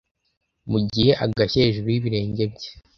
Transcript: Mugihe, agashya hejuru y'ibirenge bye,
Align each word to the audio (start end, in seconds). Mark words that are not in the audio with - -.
Mugihe, 0.71 1.11
agashya 1.23 1.61
hejuru 1.65 1.87
y'ibirenge 1.93 2.43
bye, 2.53 2.69